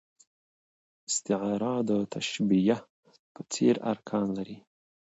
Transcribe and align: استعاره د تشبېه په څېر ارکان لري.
استعاره 1.09 1.73
د 1.89 1.91
تشبېه 2.13 2.77
په 3.33 3.41
څېر 3.51 3.75
ارکان 3.91 4.25
لري. 4.37 4.57